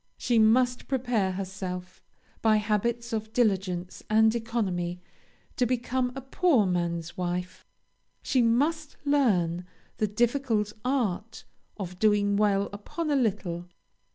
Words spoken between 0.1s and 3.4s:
She must prepare herself, by habits of